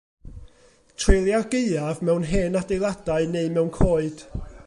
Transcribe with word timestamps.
Treulia'r 1.01 1.45
gaeaf 1.51 2.01
mewn 2.09 2.25
hen 2.31 2.59
adeiladau 2.63 3.21
neu 3.35 3.47
mewn 3.59 3.73
coed. 3.79 4.27